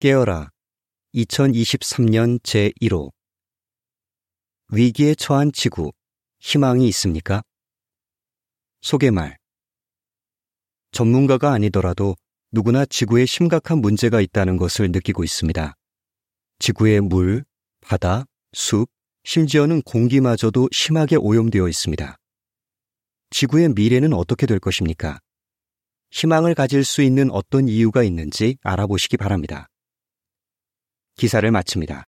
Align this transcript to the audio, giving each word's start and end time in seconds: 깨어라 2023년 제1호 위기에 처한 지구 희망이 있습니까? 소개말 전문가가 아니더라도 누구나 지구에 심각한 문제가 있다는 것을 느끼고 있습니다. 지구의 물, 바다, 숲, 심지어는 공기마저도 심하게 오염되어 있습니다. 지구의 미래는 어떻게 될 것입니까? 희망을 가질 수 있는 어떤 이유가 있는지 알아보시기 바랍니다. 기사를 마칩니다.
깨어라 0.00 0.48
2023년 1.14 2.40
제1호 2.40 3.12
위기에 4.72 5.14
처한 5.14 5.52
지구 5.52 5.92
희망이 6.38 6.88
있습니까? 6.88 7.42
소개말 8.80 9.36
전문가가 10.90 11.52
아니더라도 11.52 12.16
누구나 12.50 12.86
지구에 12.86 13.26
심각한 13.26 13.82
문제가 13.82 14.22
있다는 14.22 14.56
것을 14.56 14.90
느끼고 14.90 15.22
있습니다. 15.22 15.74
지구의 16.60 17.02
물, 17.02 17.44
바다, 17.82 18.24
숲, 18.54 18.88
심지어는 19.24 19.82
공기마저도 19.82 20.70
심하게 20.72 21.16
오염되어 21.16 21.68
있습니다. 21.68 22.16
지구의 23.28 23.74
미래는 23.74 24.14
어떻게 24.14 24.46
될 24.46 24.60
것입니까? 24.60 25.20
희망을 26.10 26.54
가질 26.54 26.84
수 26.84 27.02
있는 27.02 27.30
어떤 27.30 27.68
이유가 27.68 28.02
있는지 28.02 28.56
알아보시기 28.62 29.18
바랍니다. 29.18 29.69
기사를 31.20 31.48
마칩니다. 31.50 32.09